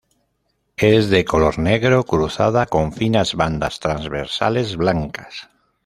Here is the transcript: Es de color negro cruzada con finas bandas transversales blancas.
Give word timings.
Es 0.77 1.11
de 1.11 1.23
color 1.23 1.59
negro 1.59 2.03
cruzada 2.05 2.65
con 2.65 2.91
finas 2.91 3.35
bandas 3.35 3.79
transversales 3.79 4.75
blancas. 4.75 5.47